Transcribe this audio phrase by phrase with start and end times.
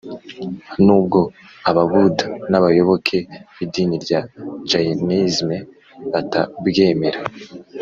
[0.85, 1.19] nubwo
[1.69, 3.17] ababuda n’abayoboke
[3.55, 4.19] b’idini rya
[4.69, 5.57] jayinisime
[6.11, 7.19] batabwemera.